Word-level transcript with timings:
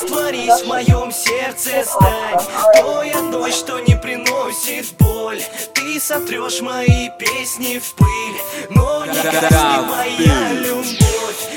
растворись 0.00 0.62
в 0.62 0.66
моем 0.66 1.12
сердце, 1.12 1.84
стань. 1.84 2.38
Той 2.74 3.10
одной, 3.10 3.52
что 3.52 3.78
не 3.80 3.96
приносит 3.96 4.92
боль. 4.98 5.40
Ты 5.74 6.00
сотрешь 6.00 6.60
мои 6.60 7.08
песни 7.18 7.78
в 7.78 7.94
пыль 7.94 8.68
Но 8.70 9.04
не 9.04 9.12
гаснет 9.12 9.86
моя 9.88 10.52
любовь. 10.52 11.08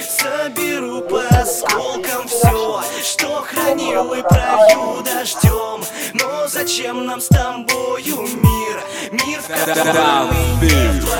Соберу 0.09 1.01
по 1.01 1.21
осколкам 1.27 2.27
все 2.27 2.81
Что 3.03 3.41
хранил 3.41 4.13
и 4.13 4.21
пролью 4.21 5.01
дождем 5.03 5.83
Но 6.13 6.47
зачем 6.47 7.05
нам 7.05 7.19
с 7.19 7.27
тобою 7.27 8.21
мир? 8.21 8.83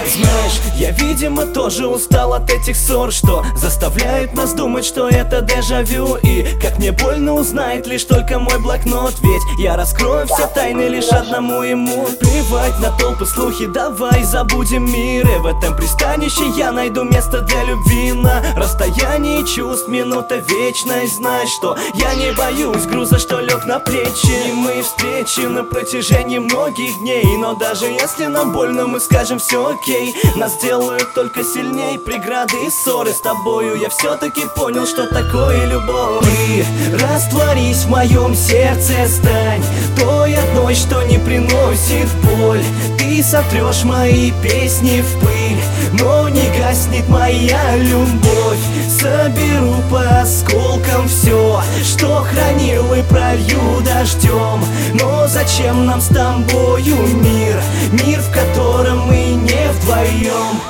Знаешь, 0.05 0.61
я, 0.75 0.91
видимо, 0.91 1.45
тоже 1.45 1.88
устал 1.88 2.33
от 2.33 2.49
этих 2.49 2.75
ссор 2.75 3.11
Что 3.11 3.45
заставляют 3.55 4.33
нас 4.33 4.53
думать, 4.53 4.85
что 4.85 5.07
это 5.07 5.41
дежавю. 5.41 6.15
И 6.17 6.45
как 6.61 6.77
мне 6.77 6.91
больно 6.91 7.34
узнает 7.34 7.88
лишь 7.88 8.03
только 8.03 8.39
мой 8.39 8.59
блокнот. 8.59 9.16
Ведь 9.21 9.41
я 9.59 9.75
раскрою 9.75 10.27
все 10.27 10.47
тайны 10.47 10.84
лишь 10.84 11.09
одному 11.09 11.63
ему. 11.63 12.07
Плевать 12.20 12.80
на 12.80 12.91
толпы 12.97 13.25
слухи, 13.25 13.67
давай 13.67 14.23
забудем 14.23 14.85
мир. 14.91 15.27
И 15.27 15.38
в 15.39 15.45
этом 15.45 15.75
пристанище 15.75 16.47
я 16.58 16.72
найду 16.72 17.03
место 17.03 17.41
для 17.41 17.63
любви. 17.63 18.11
На 18.13 18.44
расстоянии 18.55 19.44
чувств 19.44 19.88
минута 19.88 20.35
вечность. 20.38 21.16
Знай, 21.16 21.47
что 21.47 21.77
я 21.95 22.13
не 22.16 22.31
боюсь 22.33 22.85
груза, 22.85 23.17
что 23.19 23.39
лег 23.39 23.66
на 23.66 23.80
плечи. 23.80 24.49
И 24.49 24.52
мы 24.52 24.81
встречи 24.81 25.41
на 25.41 25.63
протяжении 25.63 26.39
многих 26.39 26.97
дней. 26.99 27.38
Но 27.38 27.53
даже 27.55 27.85
если 27.85 28.10
нам 28.20 28.51
больно, 28.51 28.88
мы 28.88 28.99
скажем 28.99 29.39
все 29.39 29.73
окей. 29.73 30.15
Нас 30.35 30.57
делают 30.57 31.13
только 31.13 31.43
сильней 31.43 31.97
преграды 31.97 32.55
и 32.65 32.69
ссоры 32.69 33.11
С 33.11 33.21
тобою. 33.21 33.75
Я 33.75 33.89
все-таки 33.89 34.41
понял, 34.55 34.85
что 34.85 35.07
такое 35.07 35.65
любовь. 35.65 36.23
Ты 36.23 36.66
растворись 36.97 37.83
в 37.83 37.89
моем 37.89 38.35
сердце, 38.35 38.93
стань 39.07 39.63
Той 39.97 40.36
одной, 40.36 40.75
что 40.75 41.02
не 41.03 41.17
приносит 41.17 42.08
боль. 42.23 42.63
Ты 42.97 43.23
сотрешь 43.23 43.83
мои 43.83 44.31
песни 44.43 45.02
в 45.02 45.19
пыль 45.19 45.61
Но 45.99 46.30
не 46.30 46.47
гаснет 46.58 47.08
моя 47.09 47.75
любовь. 47.77 48.59
Соберу 48.89 49.75
по 49.89 50.21
осколкам 50.21 51.08
все 51.08 51.61
Что 51.83 52.23
хранил 52.23 52.93
и 52.93 53.02
пролью 53.02 53.81
дождем 53.83 54.64
Но 54.93 55.27
зачем 55.27 55.86
нам 55.86 55.99
с 55.99 56.08
тобою 56.08 56.95
мир 57.16 57.59
Мир, 58.00 58.20
в 58.20 58.33
котором 58.33 59.00
мы 59.06 59.34
не 59.34 59.70
вдвоем 59.72 60.61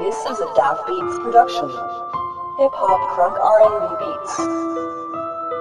This 0.00 0.16
is 0.26 0.40
a 0.40 0.46
Daft 0.54 0.86
Beats 0.86 1.18
production. 1.18 1.68
Hip 2.58 2.72
hop 2.74 3.00
crunk 3.12 3.36
R&B 3.38 3.96
beats. 4.00 4.34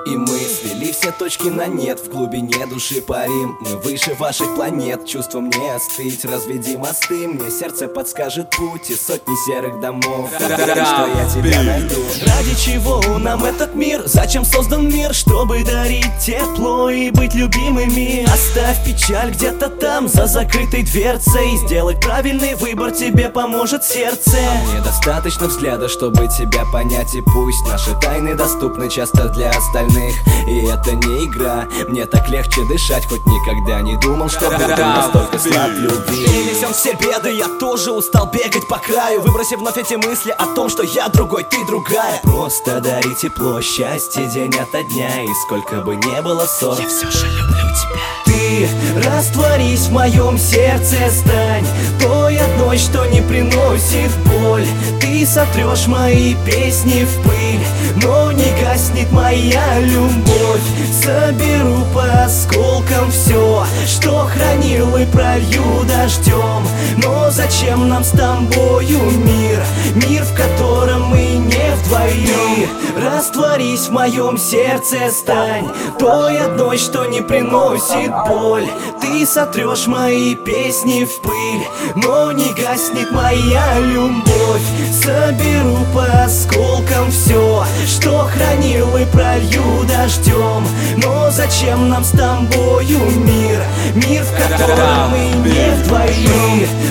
И 0.07 0.17
мы 0.19 0.27
свели 0.27 0.93
все 0.93 1.13
точки 1.13 1.49
на 1.49 1.67
нет 1.67 1.99
В 1.99 2.11
глубине 2.11 2.67
души 2.67 3.01
парим. 3.01 3.57
Мы 3.61 3.79
выше 3.79 4.15
ваших 4.19 4.55
планет 4.55 5.07
Чувством 5.07 5.49
не 5.49 5.71
остыть. 5.71 6.27
Разведи 6.27 6.77
мосты 6.77 7.27
Мне 7.27 7.51
сердце 7.51 7.89
подскажет 7.89 8.51
путь 8.51 8.91
И 8.91 8.95
сотни 8.95 9.35
серых 9.47 9.81
домов. 9.81 10.31
Уверен, 10.39 10.85
что 10.85 11.07
я 11.07 11.29
тебя 11.31 11.63
найду? 11.63 12.03
Ради 12.27 12.55
чего 12.55 13.01
нам 13.19 13.45
этот 13.45 13.75
мир? 13.75 14.03
Зачем 14.05 14.45
создан 14.45 14.89
мир? 14.89 15.15
Чтобы 15.15 15.65
дарить 15.65 16.19
тепло 16.21 16.91
и 16.91 17.11
быть 17.11 17.35
любимыми 17.35 18.25
Оставь 18.25 18.85
печаль 18.85 19.31
где-то 19.31 19.71
там 19.71 20.07
За 20.09 20.27
закрытой 20.27 20.83
дверцей. 20.83 21.57
Сделать 21.67 21.99
правильный 22.01 22.55
выбор 22.57 22.91
Тебе 22.91 23.31
поможет 23.31 23.85
сердце. 23.85 24.37
А 24.37 24.69
Мне 24.69 24.83
достаточно 24.83 25.47
взгляда, 25.47 25.89
чтобы 25.89 26.29
тебя 26.29 26.65
понять 26.71 27.15
И 27.15 27.23
пусть 27.23 27.67
наши 27.67 27.99
тайны 28.03 28.35
доступны 28.35 28.91
часто 28.91 29.31
для 29.31 29.49
остальных 29.49 29.94
И 30.47 30.67
это 30.67 30.93
не 30.93 31.27
игра. 31.27 31.67
Мне 31.89 32.07
так 32.07 32.29
легче 32.29 32.65
дышать 32.69 33.07
Хоть 33.07 33.25
никогда 33.27 33.81
не 33.81 33.97
думал, 33.97 34.29
что 34.29 34.51
буду 34.51 34.77
настолько 34.77 35.39
слаб 35.39 35.71
любви. 35.71 36.25
И 36.25 36.55
несем 36.55 36.73
все 36.73 36.95
беды 36.95 37.33
Я 37.37 37.49
тоже 37.59 37.93
устал 37.93 38.31
бегать 38.31 38.67
по 38.69 38.79
краю 38.79 39.23
Выбросив 39.23 39.59
вновь 39.59 39.79
эти 39.79 39.95
мысли 39.95 40.35
о 40.37 40.47
том, 40.55 40.69
что 40.69 40.83
я 40.83 41.09
другой, 41.09 41.45
ты 41.45 41.65
другая. 41.67 42.21
Просто 42.23 42.81
дари 42.81 43.15
тепло, 43.15 43.61
счастье 43.61 44.27
день 44.27 44.55
ото 44.57 44.83
дня 44.83 45.23
И 45.23 45.29
сколько 45.45 45.81
бы 45.81 45.97
не 45.97 46.23
было 46.23 46.47
ссор. 46.47 46.79
Я 46.81 46.89
все 46.89 47.11
же 47.11 47.27
люблю 47.27 47.64
ты 48.65 49.09
растворись 49.09 49.87
в 49.87 49.93
моем 49.93 50.39
сердце, 50.39 50.97
стань 51.11 51.67
Той 52.01 52.39
одной, 52.39 52.79
что 52.79 53.05
не 53.07 53.21
приносит 53.21 54.11
боль. 54.25 54.67
Ты 55.01 55.27
сотрешь 55.27 55.87
мои 55.87 56.35
песни 56.47 57.05
в 57.05 57.23
пыль 57.23 57.65
Но 58.03 58.33
не 58.33 58.51
гаснет 58.63 59.11
моя 59.13 59.81
любовь. 59.81 60.63
Соберу 60.93 61.85
по 61.93 62.25
осколкам 62.25 63.11
все 63.11 63.65
Что 63.87 64.27
хранил 64.27 64.97
и 64.97 65.05
пролью 65.07 65.85
дождем 65.87 66.67
Но 67.03 67.31
зачем 67.31 67.89
нам 67.89 68.05
с 68.05 68.11
тобою 68.11 69.01
растворись 73.25 73.89
в 73.89 73.93
моем 73.93 74.37
сердце, 74.37 75.11
стань 75.11 75.69
Той 75.99 76.39
одной, 76.39 76.77
что 76.77 77.07
не 77.07 77.23
приносит 77.23 78.13
боль. 78.29 78.69
Ты 79.01 79.25
сотрешь 79.27 79.87
мои 79.87 80.35
песни 80.35 81.05
в 81.05 81.21
пыль 81.23 81.67
Но 81.95 82.33
не 82.33 82.53
гаснет 82.53 83.11
моя 83.13 83.79
любовь. 83.79 84.63
Соберу 84.93 85.79
по 85.95 86.05
осколкам 86.25 87.11
все 87.11 87.65
Что 87.87 88.25
хранил 88.25 88.97
и 88.97 89.05
пролью 89.07 89.85
дождем 89.85 90.67
Но 90.97 91.31
зачем 91.31 91.89
нам 91.89 92.05
с 92.05 92.11
тобою 92.11 93.01
мир? 93.17 93.63
Мир, 93.95 94.23
в 94.23 94.33
котором 94.37 95.11
мы 95.11 95.49
не 95.49 95.71
вдвоем 95.83 96.35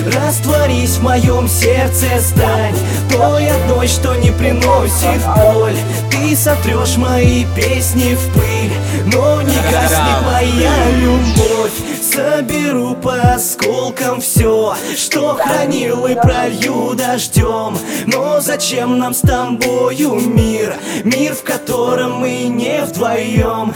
растворись 0.06 0.96
в 0.96 1.02
моем 1.02 1.48
сердце, 1.48 2.06
стань 2.20 2.76
Той 3.10 3.48
одной, 3.48 3.86
что 3.88 4.14
не 4.14 4.30
приносит 4.30 5.20
боль. 5.36 5.76
Ты 6.10 6.23
сотрешь 6.32 6.96
мои 6.96 7.44
песни 7.54 8.14
в 8.14 8.32
пыль. 8.32 8.72
Но 9.12 9.42
не 9.42 9.56
гаснет 9.70 10.22
моя 10.24 10.90
любовь. 10.92 11.72
Соберу 12.14 12.94
по 12.94 13.14
осколкам 13.32 14.20
все 14.20 14.76
Что 14.96 15.34
хранил 15.34 16.06
и 16.06 16.14
пролью 16.14 16.94
дождем 16.94 17.76
Но 18.06 18.40
зачем 18.40 18.98
нам 18.98 19.14
с 19.14 19.20
тобою 19.20 20.20
мир? 20.20 20.76
Мир, 21.02 21.34
в 21.34 21.42
котором 21.42 22.20
мы 22.20 22.44
не 22.44 22.82
вдвоем 22.84 23.74